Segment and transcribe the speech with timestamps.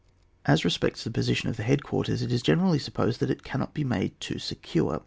[0.47, 3.75] As respects the position of the head quarters, it is generally supposed that it cannot
[3.75, 4.99] be made too secure.